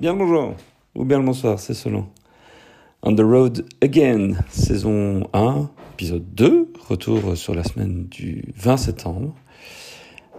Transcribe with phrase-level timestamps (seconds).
[0.00, 0.54] Bien le bonjour,
[0.94, 2.06] ou bien le bonsoir, c'est selon.
[3.02, 9.34] On the Road Again, saison 1, épisode 2, retour sur la semaine du 20 septembre,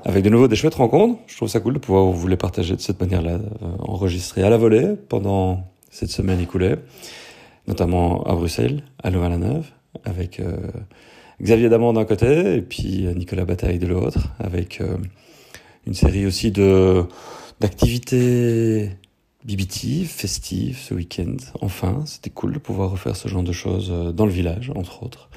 [0.04, 1.20] avec de nouveau des chouettes rencontres.
[1.28, 4.50] Je trouve ça cool de pouvoir vous les partager de cette manière-là, euh, enregistrées à
[4.50, 6.78] la volée pendant cette semaine écoulée,
[7.68, 9.68] notamment à Bruxelles, à Louvain-la-Neuve,
[10.06, 10.58] avec euh,
[11.40, 14.98] Xavier Damand d'un côté et puis euh, Nicolas Bataille de l'autre, avec euh,
[15.86, 17.04] une série aussi de
[17.60, 18.90] d'activités
[19.44, 21.38] bibitives, festives ce week-end.
[21.62, 25.04] Enfin, c'était cool de pouvoir refaire ce genre de choses euh, dans le village, entre
[25.04, 25.30] autres,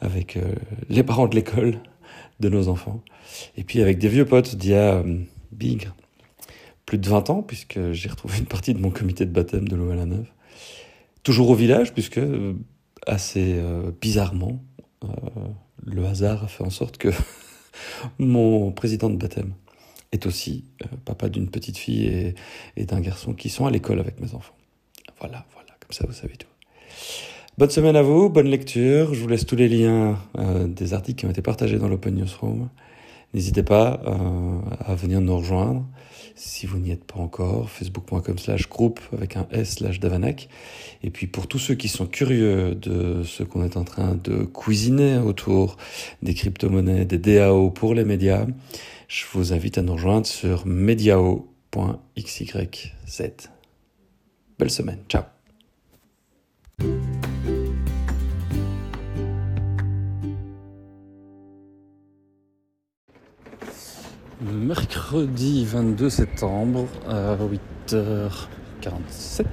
[0.00, 0.54] avec euh,
[0.88, 1.78] les parents de l'école
[2.40, 3.02] de nos enfants,
[3.56, 5.18] et puis avec des vieux potes d'il y a euh,
[5.52, 5.94] bigre
[6.86, 9.76] plus de 20 ans, puisque j'ai retrouvé une partie de mon comité de baptême de
[9.76, 10.26] Louvain-la-Neuve.
[11.22, 12.20] Toujours au village, puisque
[13.06, 13.62] assez
[14.00, 14.60] bizarrement,
[15.84, 17.08] le hasard a fait en sorte que
[18.18, 19.54] mon président de baptême
[20.12, 22.34] est aussi euh, papa d'une petite fille et,
[22.76, 24.54] et d'un garçon qui sont à l'école avec mes enfants.
[25.18, 26.48] Voilà, voilà, comme ça vous savez tout.
[27.58, 29.12] Bonne semaine à vous, bonne lecture.
[29.12, 32.14] Je vous laisse tous les liens euh, des articles qui ont été partagés dans l'Open
[32.14, 32.70] Newsroom.
[33.34, 35.86] N'hésitez pas euh, à venir nous rejoindre
[36.34, 37.68] si vous n'y êtes pas encore.
[37.68, 40.48] Facebook.com slash groupe avec un S slash Davanac.
[41.02, 44.44] Et puis pour tous ceux qui sont curieux de ce qu'on est en train de
[44.44, 45.76] cuisiner autour
[46.22, 48.46] des crypto-monnaies, des DAO pour les médias,
[49.12, 51.20] je vous invite à nous rejoindre sur mediao.xyz.
[54.58, 55.24] Belle semaine, ciao
[64.40, 67.36] Mercredi 22 septembre à
[67.88, 69.44] 8h47.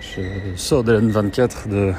[0.00, 0.20] Je
[0.54, 1.92] sors de l'N24 de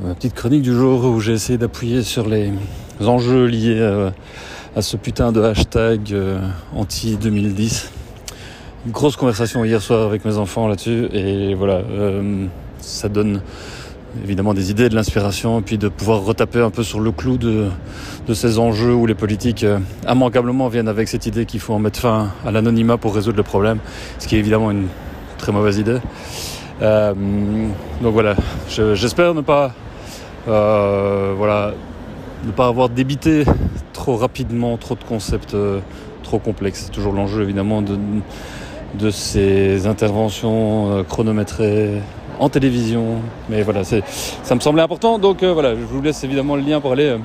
[0.00, 2.52] ma petite chronique du jour où j'ai essayé d'appuyer sur les
[3.00, 4.14] enjeux liés à,
[4.78, 6.38] à ce putain de hashtag euh,
[6.72, 7.86] anti-2010.
[8.86, 12.46] Grosse conversation hier soir avec mes enfants là-dessus et voilà, euh,
[12.78, 13.40] ça donne
[14.22, 17.38] évidemment des idées, de l'inspiration, et puis de pouvoir retaper un peu sur le clou
[17.38, 17.66] de,
[18.28, 21.80] de ces enjeux où les politiques euh, immanquablement viennent avec cette idée qu'il faut en
[21.80, 23.78] mettre fin à l'anonymat pour résoudre le problème,
[24.20, 24.86] ce qui est évidemment une
[25.38, 25.98] très mauvaise idée.
[26.82, 27.14] Euh,
[28.00, 28.36] donc voilà,
[28.70, 29.72] je- j'espère ne pas,
[30.46, 31.74] voilà,
[32.44, 33.44] ne pas avoir débité
[33.92, 35.80] trop rapidement trop de concepts euh,
[36.22, 36.84] trop complexes.
[36.86, 37.98] C'est toujours l'enjeu évidemment de,
[38.94, 42.00] de ces interventions euh, chronométrées
[42.38, 43.16] en télévision.
[43.48, 44.02] Mais voilà, c'est,
[44.42, 45.18] ça me semblait important.
[45.18, 47.16] Donc euh, voilà, je vous laisse évidemment le lien pour aller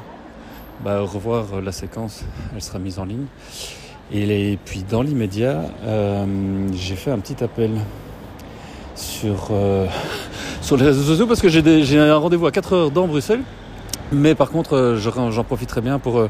[0.84, 2.24] bah, revoir la séquence.
[2.56, 3.26] Elle sera mise en ligne.
[4.12, 5.62] Et, puis dans l'immédiat,
[6.74, 7.72] j'ai fait un petit appel
[8.96, 9.50] sur,
[10.62, 13.42] sur les réseaux sociaux parce que j'ai un rendez-vous à 4 heures dans Bruxelles.
[14.14, 16.30] Mais par contre, euh, je- j'en profiterai bien pour, euh,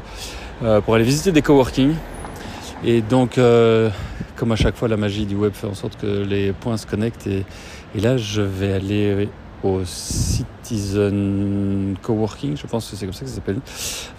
[0.62, 1.94] euh, pour aller visiter des coworking.
[2.84, 3.90] Et donc, euh,
[4.36, 6.86] comme à chaque fois, la magie du web fait en sorte que les points se
[6.86, 7.26] connectent.
[7.26, 7.44] Et,
[7.96, 9.28] et là, je vais aller
[9.62, 13.58] au Citizen Coworking, je pense que c'est comme ça que ça s'appelle.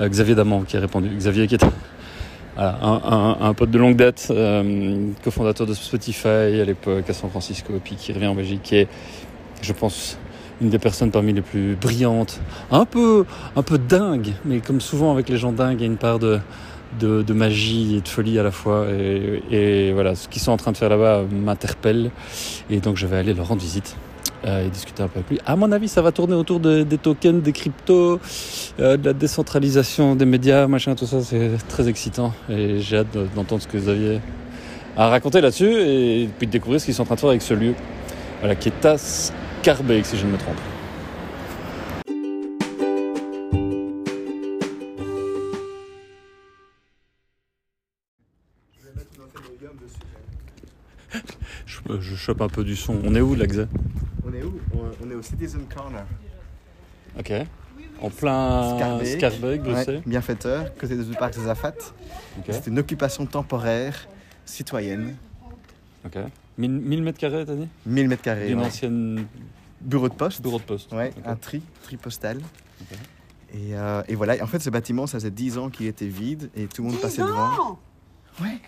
[0.02, 1.10] Xavier Damand qui a répondu.
[1.10, 1.64] Xavier qui est
[2.56, 7.14] voilà, un, un- un pote de longue date, euh, cofondateur de Spotify à l'époque à
[7.14, 8.88] San Francisco, puis qui revient en Belgique, est,
[9.62, 10.18] je pense,
[10.62, 12.40] une des personnes parmi les plus brillantes,
[12.72, 15.88] un peu, un peu dingue, mais comme souvent avec les gens dingues, il y a
[15.88, 16.40] une part de,
[17.00, 18.86] de, magie et de folie à la fois.
[19.52, 22.12] Et, voilà, ce qu'ils sont en train de faire là-bas m'interpelle.
[22.70, 23.96] Et donc je vais aller leur rendre visite
[24.46, 25.40] euh, et discuter un peu avec lui.
[25.46, 28.20] À mon avis, ça va tourner autour de- des tokens, des cryptos,
[28.80, 31.22] euh, de la décentralisation des médias, machin, tout ça.
[31.22, 32.34] C'est très excitant.
[32.50, 34.22] Et j'ai hâte de- d'entendre ce que Xavier
[34.98, 37.42] a raconté là-dessus et puis de découvrir ce qu'ils sont en train de faire avec
[37.42, 37.74] ce lieu.
[38.40, 38.96] Voilà, qui est à
[39.66, 40.60] Scarbeck, si je ne me trompe.
[51.66, 53.00] Je, je chope un peu du son.
[53.04, 53.66] On est où, là, Xa
[54.24, 54.60] On est où?
[55.04, 56.06] On- est au Citizen Corner.
[57.18, 57.34] Ok.
[58.02, 59.08] En plein Scarbeck.
[59.18, 59.96] Scarbeck, Bruxelles.
[59.96, 61.74] Ouais, bienfaiteur, côté du parc des Afat.
[62.38, 62.46] Ok.
[62.52, 64.08] C'est une occupation temporaire
[64.46, 65.16] citoyenne.
[66.06, 66.20] Ok.
[66.58, 68.48] 1000 1000 mètres carrés, t'as dit 1000 mètres carrés.
[68.48, 68.66] D'une ouais.
[68.66, 69.26] ancienne
[69.82, 70.42] Bureau de poste.
[70.42, 70.92] bureau de poste.
[70.94, 72.40] Ouais, un tri, tri postal.
[73.54, 76.50] Et, euh, et voilà, en fait, ce bâtiment, ça faisait 10 ans qu'il était vide
[76.56, 77.80] et tout le monde passait devant.
[78.42, 78.60] Ouais.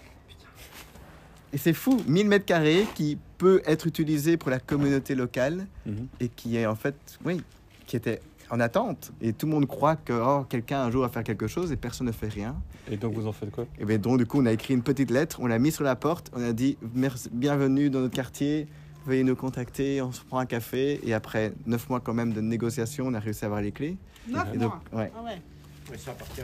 [1.54, 6.08] Et c'est fou, 1000 mètres carrés qui peut être utilisé pour la communauté locale Mhm.
[6.20, 6.96] et qui est en fait,
[7.26, 7.42] oui,
[7.86, 9.12] qui était en attente.
[9.22, 11.76] Et tout le monde croit que oh, quelqu'un un jour va faire quelque chose et
[11.76, 12.56] personne ne fait rien.
[12.90, 13.66] Et donc vous en faites quoi?
[13.80, 15.84] Et bien donc du coup, on a écrit une petite lettre, on l'a mis sur
[15.84, 18.68] la porte, on a dit Merci, bienvenue dans notre quartier,
[19.06, 21.00] veuillez nous contacter, on se prend un café.
[21.04, 23.98] Et après neuf mois quand même de négociations, on a réussi à avoir les clés.
[24.28, 25.02] Neuf donc, mois?
[25.02, 25.42] ouais, Ah ouais.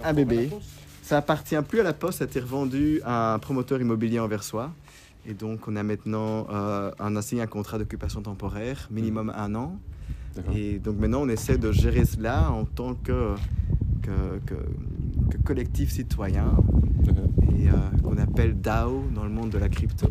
[0.03, 0.49] un bébé.
[1.03, 4.71] Ça appartient plus à la poste, ça a été revendu à un promoteur immobilier anversois
[5.25, 9.33] Et donc, on a maintenant euh, un, signé un contrat d'occupation temporaire, minimum mm.
[9.35, 9.79] un an.
[10.55, 13.35] Et donc, maintenant, on essaie de gérer cela en tant que,
[14.01, 14.55] que,
[15.43, 16.55] collectif citoyen
[17.59, 20.07] et euh, qu'on appelle DAO dans le monde de la crypto.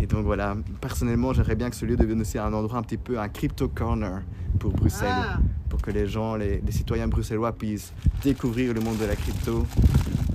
[0.00, 2.98] Et donc voilà, personnellement, j'aimerais bien que ce lieu devienne aussi un endroit un petit
[2.98, 4.22] peu un crypto corner
[4.58, 5.38] pour Bruxelles, ah.
[5.68, 7.92] pour que les gens, les, les, citoyens bruxellois puissent
[8.22, 9.66] découvrir le monde de la crypto,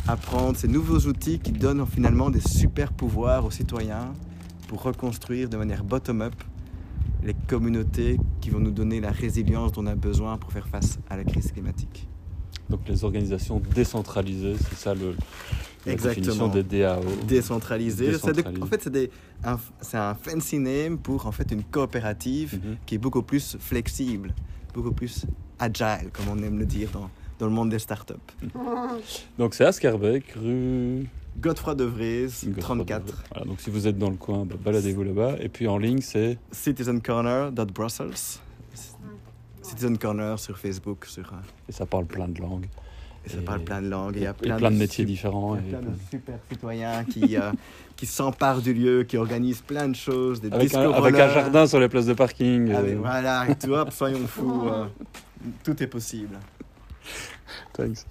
[0.08, 4.12] apprendre ces nouveaux outils qui donnent finalement des super pouvoirs aux citoyens
[4.68, 6.34] pour reconstruire de manière bottom-up
[7.24, 11.00] les communautés qui vont nous donner la résilience dont on a besoin pour faire face
[11.10, 12.08] à la crise climatique.
[12.70, 15.16] Donc les organisations décentralisées, c'est ça le,
[15.86, 16.48] la Exactement.
[16.48, 17.02] des DAO.
[17.28, 18.16] Décentralisé.
[18.16, 19.10] en fait, c'est
[19.44, 22.78] un, un, fancy name pour en fait une coopérative mhm.
[22.86, 24.34] qui est beaucoup plus flexible,
[24.74, 25.26] beaucoup plus
[25.58, 28.14] agile, comme on aime le dire dans, dans le monde des startups.
[29.38, 31.08] Donc c'est à Scarbeck, rue
[31.40, 33.24] Godefroy de Vries, 34.
[33.32, 35.36] Voilà, donc si vous êtes dans le coin, bah, baladez-vous là-bas.
[35.40, 38.40] Et puis en ligne, c'est citizencorner.brussels.
[39.70, 41.06] Citizen Corner sur Facebook.
[41.06, 41.38] Sur, euh,
[41.68, 42.68] Et ça parle plein de langues.
[43.26, 44.16] Et, ça parle plein de langues.
[44.16, 45.56] il y a plein, de, métiers différents.
[45.56, 47.52] Il y a plein de super citoyens qui, euh,
[47.96, 50.42] qui s'emparent du lieu, qui organisent plein de choses.
[50.42, 52.74] Des avec, un, avec un jardin sur les places de parking.
[52.74, 54.68] Ah, voilà, et tout, hop, soyons fous.
[54.68, 54.86] Euh,
[55.64, 56.38] tout est possible.
[57.74, 58.06] Thanks.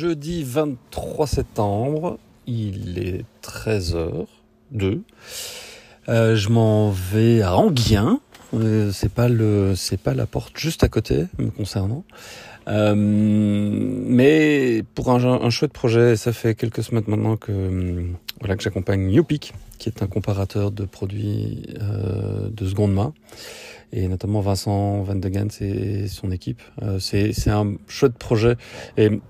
[0.00, 5.02] Jeudi 23 septembre, il est 13h02.
[6.08, 8.18] Euh, je m'en vais à Anguien.
[8.54, 12.04] Euh, c'est pas le, c'est pas la porte juste à côté me concernant.
[12.68, 18.06] Euh, mais pour un, chouette projet, ça fait quelques semaines maintenant que
[18.38, 23.12] voilà que j'accompagne Yopic, qui est un comparateur de produits de seconde main,
[23.92, 26.62] et notamment Vincent Van de et son équipe.
[27.00, 28.56] C'est c'est un chouette projet
[28.96, 29.20] et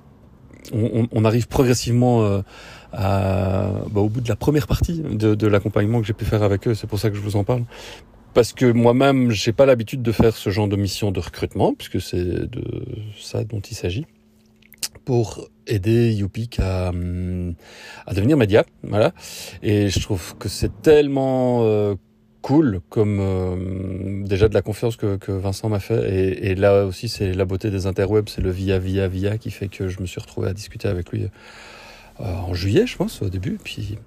[0.72, 2.42] on, on arrive progressivement euh,
[2.92, 6.42] à, bah, au bout de la première partie de, de l'accompagnement que j'ai pu faire
[6.42, 6.74] avec eux.
[6.74, 7.64] C'est pour ça que je vous en parle.
[8.32, 12.00] Parce que moi-même, j'ai pas l'habitude de faire ce genre de mission de recrutement, puisque
[12.00, 12.84] c'est de
[13.18, 14.06] ça dont il s'agit,
[15.04, 16.92] pour aider Youpik à,
[18.06, 18.64] à devenir média.
[18.84, 19.12] Voilà.
[19.62, 21.96] Et je trouve que c'est tellement euh,
[22.42, 26.86] cool comme euh, déjà de la confiance que, que Vincent m'a fait et, et, là
[26.86, 30.00] aussi c'est la beauté des interwebs c'est le via via via qui fait que je
[30.00, 31.28] me suis retrouvé à discuter avec lui
[32.20, 33.98] euh, en juillet, je pense, au début, puis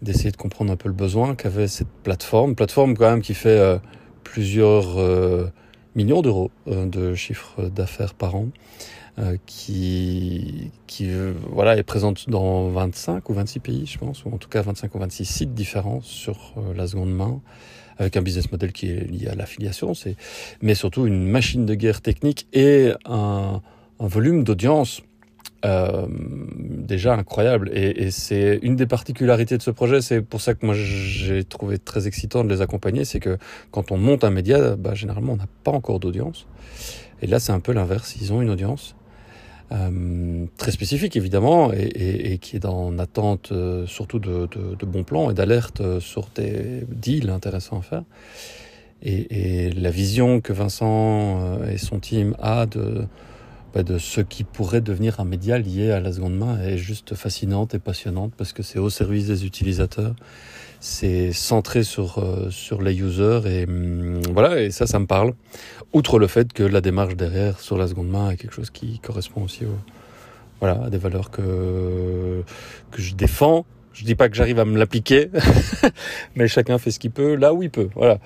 [0.00, 2.54] d'essayer de comprendre un peu le besoin qu'avait cette plateforme.
[2.54, 3.78] Plateforme quand même qui fait euh,
[4.24, 5.48] plusieurs euh,
[5.94, 8.48] millions d'euros de chiffre d'affaires par an,
[9.46, 11.10] qui, qui
[11.50, 14.94] voilà, est présente dans 25 ou 26 pays, je pense, ou en tout cas 25
[14.94, 17.40] ou 26 sites différents sur la seconde main
[17.98, 19.92] avec un business model qui est lié à l'affiliation,
[20.62, 23.60] mais surtout une machine de guerre technique et un,
[23.98, 25.02] un volume d'audience
[25.64, 27.70] euh, déjà incroyable.
[27.74, 30.00] Et, et c'est une des particularités de ce projet.
[30.00, 33.04] C'est pour ça que moi j'ai trouvé très excitant de les accompagner.
[33.04, 33.38] C'est que
[33.72, 36.46] quand on monte un média, bah, généralement on n'a pas encore d'audience.
[37.22, 38.16] Et là c'est un peu l'inverse.
[38.20, 38.94] Ils ont une audience.
[39.70, 44.74] Euh, très spécifique évidemment et, et, et, qui est en attente euh, surtout de, de,
[44.74, 48.02] de, bons plans et d'alerte euh, sur des deals intéressants à faire.
[49.02, 53.04] Et, et la vision que Vincent et son team a de
[53.74, 57.74] de ce qui pourrait devenir un média lié à la seconde main est juste fascinante
[57.74, 60.14] et passionnante parce que c'est au service des utilisateurs,
[60.80, 65.34] c'est centré sur euh, sur les users et hum, voilà et ça ça me parle.
[65.92, 68.98] Outre le fait que la démarche derrière sur la seconde main est quelque chose qui
[69.00, 69.76] correspond aussi au,
[70.60, 72.42] voilà à des valeurs que
[72.90, 73.64] que je défends.
[73.92, 75.28] Je dis pas que j'arrive à me l'appliquer,
[76.36, 77.88] mais chacun fait ce qu'il peut là où il peut.
[77.96, 78.18] Voilà.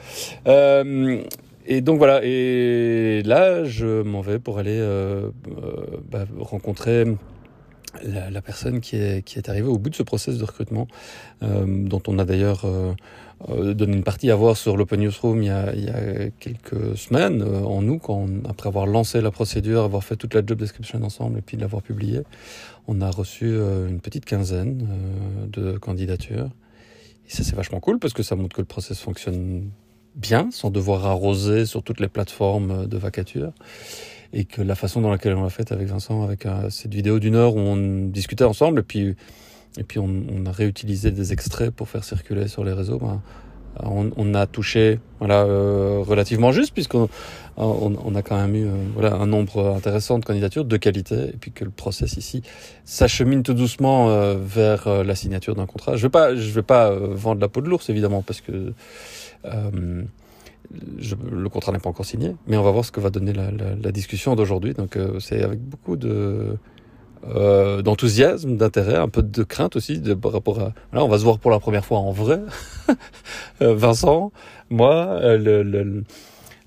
[0.47, 1.23] Euh,
[1.66, 7.04] et donc voilà, et là je m'en vais pour aller euh, euh, bah, rencontrer
[8.02, 10.88] la, la, personne qui est, qui est arrivée au bout de ce process de recrutement,
[11.42, 12.92] euh, dont on a d'ailleurs euh,
[13.50, 16.31] euh, donné une partie à voir sur l'Open Newsroom il y a, il y a
[16.40, 20.59] quelques semaines, en août, quand après avoir lancé la procédure, avoir fait toute la job
[20.59, 22.21] description ensemble et puis l'avoir publié,
[22.88, 24.88] on a reçu une petite quinzaine
[25.49, 26.50] de candidatures.
[27.26, 29.71] Et ça c'est vachement cool parce que ça montre que le process fonctionne
[30.14, 33.52] bien, sans devoir arroser sur toutes les plateformes de vacature.
[34.33, 37.19] Et que la façon dans laquelle on l'a fait avec Vincent, avec euh, cette vidéo
[37.19, 39.14] d'une heure où on discutait ensemble, et puis,
[39.76, 43.21] et puis on, on, a réutilisé des extraits pour faire circuler sur les réseaux, ben,
[43.81, 47.09] on, on, a touché voilà, euh, relativement juste, puisqu'on
[47.57, 51.29] on, on, a quand même eu euh, voilà, un nombre intéressant de candidatures de qualité,
[51.29, 52.43] et puis que le process ici
[52.85, 55.97] s'achemine tout doucement euh, vers euh, la signature d'un contrat.
[55.97, 58.73] Je vais pas, je vais pas vendre la peau de l'ours, évidemment, parce que
[59.45, 60.05] euh,
[61.31, 63.93] le contrat n'est pas encore signé, mais on va voir ce que va donner la,
[63.93, 64.75] discussion d'aujourd'hui.
[64.75, 66.57] Donc euh, c'est avec beaucoup de
[67.25, 70.73] euh, d'enthousiasme, d'intérêt, un peu de crainte aussi de, par rapport à.
[70.93, 72.41] Là, on va se voir pour la première fois en vrai.
[73.61, 74.33] Euh, Vincent,
[74.71, 76.02] moi, le,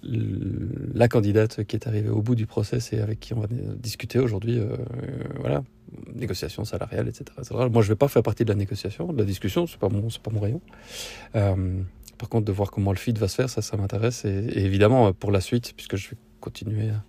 [0.01, 4.17] la candidate qui est arrivée au bout du process et avec qui on va discuter
[4.17, 4.61] aujourd'hui,
[5.41, 5.63] voilà,
[6.13, 7.25] négociation salariale, etc.,
[7.69, 10.09] Moi, je vais pas faire partie de la négociation, de la discussion, c'est pas mon,
[10.09, 10.61] c'est pas mon rayon.
[11.33, 14.25] Par contre, de voir comment le feed va se faire, ça, ça m'intéresse.
[14.25, 17.03] Et, évidemment, pour la suite, puisque je vais continuer à,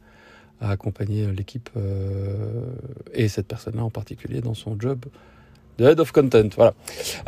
[0.61, 2.65] accompagner l'équipe euh,
[3.13, 5.05] et cette personne-là en particulier dans son job
[5.79, 6.49] de head of content.
[6.57, 6.75] Voilà.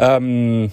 [0.00, 0.66] Euh,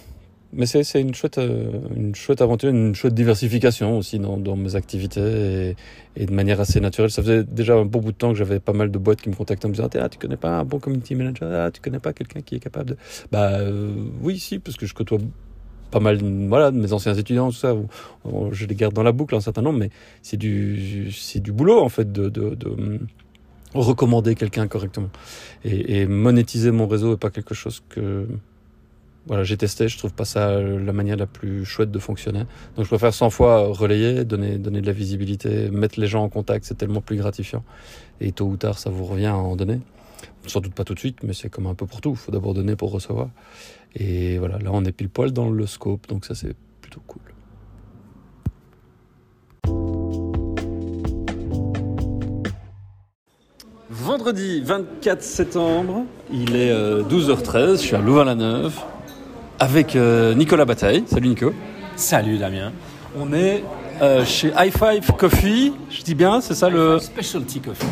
[0.54, 4.78] mais c'est une chouette, euh, une chouette aventure, une chouette diversification aussi dans, dans mes
[4.78, 5.76] activités et,
[6.16, 7.12] et, de manière assez naturelle.
[7.12, 9.30] Ça faisait déjà un bon bout de temps que j'avais pas mal de boîtes qui
[9.30, 11.52] me contactaient en me disant ah, tu connais pas un bon community manager?
[11.52, 12.98] Ah, tu connais pas quelqu'un qui est capable de?
[13.34, 13.60] Bah
[14.22, 15.20] oui, si, parce que je côtoie
[15.96, 17.74] pas mal voilà, de mes anciens étudiants, tout ça,
[18.52, 21.80] je les garde dans la boucle un certain nombre, mais c'est du, c'est du boulot
[21.80, 23.00] en fait de, de, de
[23.74, 25.08] recommander quelqu'un correctement.
[25.64, 28.28] Et, et, monétiser mon réseau n'est pas quelque chose que
[29.28, 32.44] voilà, j'ai testé, je trouve pas ça la manière la plus chouette de fonctionner.
[32.76, 36.30] Donc je préfère 100 fois relayer, donner, donner de la visibilité, mettre les gens en
[36.30, 37.64] contact, c'est tellement plus gratifiant.
[38.20, 39.80] Et tôt ou tard, ça vous revient à en donner.
[40.48, 42.12] Sans doute pas tout de suite, mais c'est comme un peu pour tout.
[42.12, 43.30] Il faut d'abord donner pour recevoir.
[43.96, 47.22] Et voilà, là on est pile poil dans le scope, donc ça c'est plutôt cool.
[53.90, 58.78] Vendredi 24 septembre, il est 12h13, euh, je suis à Louvain-la-Neuve
[59.60, 61.04] avec euh, Nicolas Bataille.
[61.08, 61.54] Salut Nico.
[61.96, 62.72] Salut Damien.
[63.18, 63.64] On est
[64.02, 67.00] euh, chez High Five Coffee, je dis bien, c'est ça le...
[67.00, 67.86] Specialty Coffee.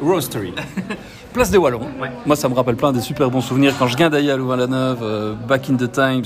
[0.00, 0.52] Roastery.
[1.32, 1.80] Place des Wallons.
[2.24, 4.98] Moi, ça me rappelle plein des super bons souvenirs quand je viens d'ailleurs à Louvain-la-Neuve,
[5.02, 6.24] euh, back in the times,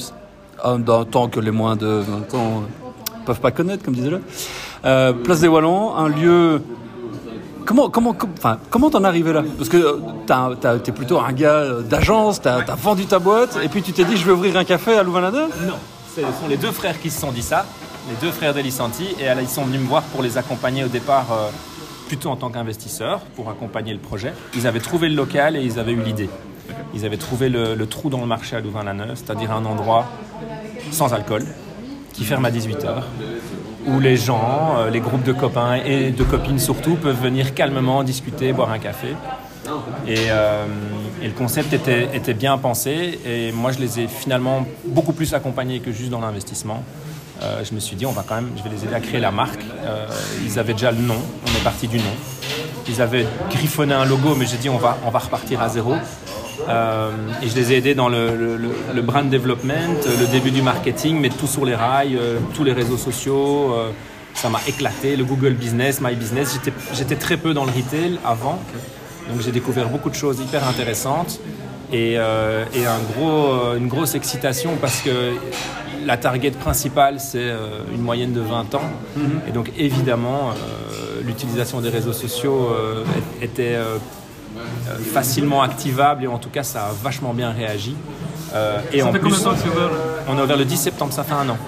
[0.85, 4.11] dans le temps que les moins de 20 ans ne peuvent pas connaître, comme disait
[4.11, 4.21] le.
[4.85, 6.63] Euh, Place des Wallons, un lieu.
[7.65, 9.43] Comment comment enfin comment t'en es arrivé là?
[9.57, 13.83] Parce que euh, t'es plutôt un gars d'agence, t'as as vendu ta boîte et puis
[13.83, 15.75] tu t'es dit je vais ouvrir un café à Louvain-la-Neuve Non,
[16.15, 17.67] ce sont les deux frères qui se sont dit ça,
[18.09, 21.27] les deux frères d'Elisanti et ils sont venus me voir pour les accompagner au départ
[22.11, 24.33] plutôt en tant qu'investisseur pour accompagner le projet.
[24.57, 26.29] Ils avaient trouvé le local et ils avaient eu l'idée.
[26.93, 30.07] Ils avaient trouvé le, trou dans le marché à Louvain-la-Neuve, c'est-à-dire un endroit
[30.91, 31.45] sans alcool,
[32.13, 33.05] qui ferme à 18h,
[33.87, 38.03] où les gens, euh, les groupes de copains et de copines surtout, peuvent venir calmement
[38.03, 39.15] discuter, boire un café.
[40.09, 40.65] Et, euh,
[41.23, 45.79] le concept était, était, bien pensé et moi je les ai finalement beaucoup plus accompagnés
[45.79, 46.83] que juste dans l'investissement.
[47.43, 49.21] Euh, je me suis dit, on va quand même, je vais les aider à créer
[49.21, 49.63] la marque.
[49.85, 50.07] Euh,
[50.45, 52.15] ils avaient déjà le nom, on est parti du nom.
[52.89, 55.95] Ils avaient griffonné un logo, mais j'ai dit, on va, on va repartir à zéro.
[56.69, 57.11] Euh,
[57.43, 58.59] et je les ai aidés dans le,
[58.93, 62.19] le, brand development, le début du marketing, mais tout sur les rails,
[62.55, 63.75] tous les réseaux sociaux.
[64.35, 66.59] ça m'a éclaté, le Google Business, My Business.
[66.93, 68.59] J'étais très peu dans le retail avant,
[69.31, 71.41] donc j'ai découvert beaucoup de choses hyper intéressantes
[71.93, 75.33] et, et un gros, une grosse excitation parce que
[76.05, 78.83] la target principale, c'est euh, une moyenne de 20 ans.
[79.17, 79.41] Mhm.
[79.49, 83.05] Et donc, évidemment, euh, l'utilisation des réseaux sociaux euh,
[83.43, 83.77] était
[85.13, 87.95] facilement activable et en tout cas, ça a vachement bien réagi.
[88.93, 89.47] et en plus,
[90.29, 91.59] on a ouvert le 10 septembre, ça fait un an.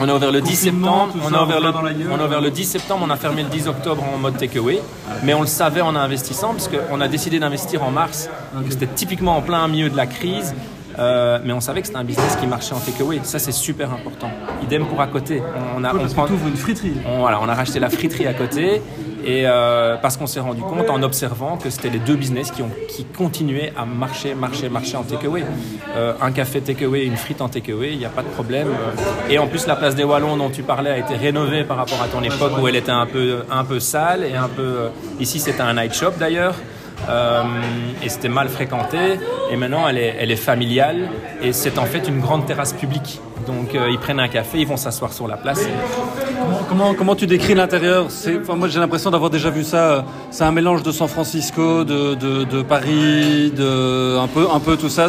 [0.00, 1.68] On a ouvert le 10 septembre, on a ouvert le,
[2.10, 4.82] on a ouvert le 10 septembre, on a fermé le 10 octobre en mode takeaway,
[5.22, 8.28] mais on le savait en investissant parce qu'on a décidé d'investir en mars,
[8.68, 10.54] c'était typiquement en plein milieu de la crise,
[10.98, 13.20] euh, mais on savait que c'était un business qui marchait en takeaway.
[13.22, 14.30] Ça, c'est super important.
[14.62, 15.42] Idem pour à côté.
[15.76, 16.94] On, a, on prend, une friterie.
[17.06, 18.80] On, voilà, on a racheté la friterie à côté.
[19.24, 22.62] Et euh, parce qu'on s'est rendu compte en observant que c'était les deux business qui,
[22.62, 25.44] ont, qui continuaient à marcher, marcher, marcher en takeaway.
[25.96, 28.68] Euh, un café takeaway, une frite en takeaway, il n'y a pas de problème.
[29.28, 32.00] Et en plus, la place des Wallons dont tu parlais a été rénovée par rapport
[32.00, 34.90] à ton époque où elle était un peu, un peu sale et un peu.
[35.18, 36.54] Ici, c'était un night shop d'ailleurs.
[37.08, 37.42] Euh,
[38.02, 39.18] et c'était mal fréquenté.
[39.50, 41.08] Et maintenant, elle est, elle est familiale
[41.42, 43.20] et c'est en fait une grande terrasse publique.
[43.46, 45.60] Donc, euh, ils prennent un café, ils vont s'asseoir sur la place.
[46.68, 48.06] Comment, comment, tu décris l'intérieur?
[48.06, 50.04] Enfin, Moi, j'ai l'impression d'avoir déjà vu ça.
[50.30, 54.76] C'est un mélange de San Francisco, de, de, de Paris, de un peu, un peu
[54.76, 55.08] tout ça.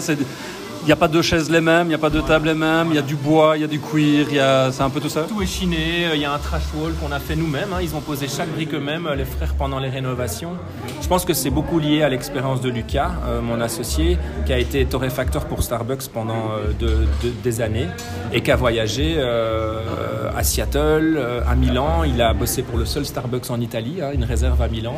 [0.87, 2.87] N'y a pas de chaises les mêmes, il n'y a pas de tables les mêmes,
[2.91, 4.27] il y a du bois, il y a du cuir,
[4.71, 7.11] c'est un peu tout ça Tout est chiné, il y a un trash wall qu'on
[7.11, 7.79] a fait nous-mêmes, hein.
[7.81, 10.53] ils ont posé chaque brique eux-mêmes, les frères, pendant les rénovations.
[11.01, 14.59] Je pense que c'est beaucoup lié à l'expérience de Lucas, euh, mon associé, qui a
[14.59, 16.51] été torréfacteur pour Starbucks pendant
[16.81, 17.05] euh,
[17.43, 17.87] des années
[18.31, 19.81] et qui a voyagé euh,
[20.37, 22.03] à Seattle, à Milan.
[22.03, 24.95] Il a bossé pour le seul Starbucks en Italie, hein, une réserve à Milan.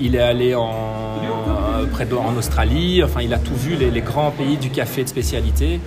[0.00, 1.18] Il, est allé en,
[1.92, 5.08] près de, en Australie, enfin il a tout vu, les grands pays du café de
[5.08, 5.80] spécialité.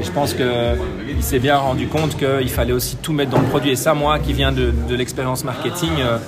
[0.00, 3.46] Et je pense qu'il s'est bien rendu compte qu'il fallait aussi tout mettre dans le
[3.46, 3.70] produit.
[3.70, 6.18] Et ça, moi qui viens de, l'expérience marketing, euh,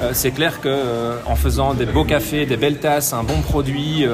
[0.00, 4.06] euh, c'est clair qu'en en faisant des beaux cafés, des belles tasses, un bon produit,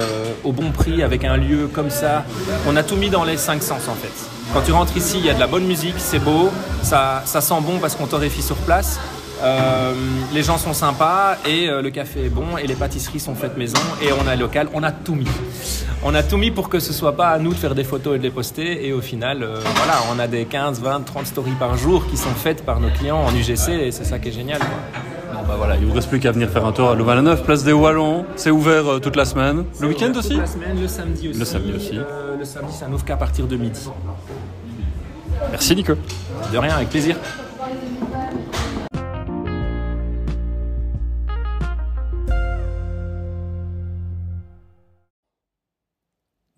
[0.44, 2.24] au bon prix, avec un lieu comme ça,
[2.66, 4.36] on a tout mis dans les cinq sens en fait.
[4.52, 6.50] Quand tu rentres ici, il y a de la bonne musique, c'est beau,
[6.82, 8.98] ça, sent bon parce qu'on torréfie sur place.
[9.42, 9.92] Euh,
[10.32, 13.58] les gens sont sympas et euh, le café est bon et les pâtisseries sont faites
[13.58, 15.26] maison et on a local, on a tout mis.
[16.08, 18.14] On a tout mis pour que ce soit pas à nous de faire des photos
[18.14, 21.26] et de les poster et au final, euh, voilà, on a des 15, 20, 30
[21.26, 24.28] stories par jour qui sont faites par nos clients en UGC et c'est ça qui
[24.28, 24.60] est génial.
[25.34, 27.42] Bon bah voilà, il ne vous reste plus qu'à venir faire un tour à Louvain-la-Neuve,
[27.42, 28.24] place des Wallons.
[28.36, 29.64] C'est ouvert toute la semaine.
[29.80, 31.38] Le week-end aussi Toute la semaine, le samedi aussi.
[31.40, 31.94] Le samedi aussi.
[32.38, 33.88] le samedi, ça n'ouvre qu'à partir de midi.
[35.50, 35.94] Merci Nico.
[36.52, 37.16] De rien, avec plaisir.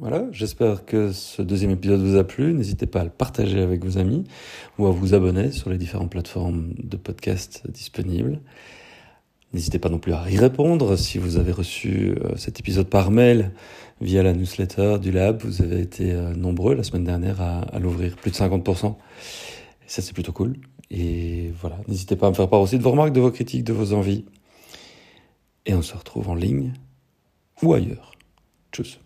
[0.00, 2.54] Voilà, j'espère que ce deuxième épisode vous a plu.
[2.54, 4.22] N'hésitez pas à le partager avec vos amis
[4.78, 8.40] ou à vous abonner sur les différentes plateformes de podcast disponibles.
[9.52, 10.94] N'hésitez pas non plus à y répondre.
[10.94, 13.50] Si vous avez reçu euh, cet épisode par mail
[14.00, 18.14] via la newsletter du Lab, vous avez été euh, nombreux la semaine dernière à, l'ouvrir,
[18.14, 18.90] plus de 50%.
[18.90, 18.94] Et
[19.88, 20.58] ça, c'est plutôt cool.
[20.92, 23.64] Et voilà, n'hésitez pas à me faire part aussi de vos remarques, de vos critiques,
[23.64, 24.26] de vos envies.
[25.66, 26.72] Et on se retrouve en ligne
[27.62, 28.12] ou ailleurs.
[28.72, 29.00] Tchuss.